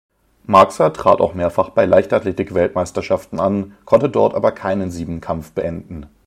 [0.45, 6.07] Marxer trat auch mehrfach bei Leichtathletik-Weltmeisterschaften an, konnte dort aber keinen Siebenkampf beenden.